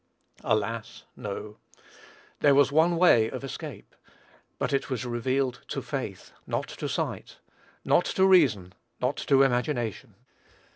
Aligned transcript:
Alas, 0.43 1.03
no: 1.15 1.59
there 2.39 2.55
was 2.55 2.71
one 2.71 2.97
way 2.97 3.29
of 3.29 3.43
escape, 3.43 3.93
but 4.57 4.73
it 4.73 4.89
was 4.89 5.05
revealed 5.05 5.61
to 5.67 5.79
faith, 5.79 6.31
not 6.47 6.67
to 6.69 6.89
sight, 6.89 7.37
not 7.85 8.05
to 8.05 8.25
reason, 8.25 8.73
not 8.99 9.15
to 9.15 9.43
imagination. 9.43 10.15